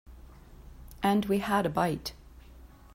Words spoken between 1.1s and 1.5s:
we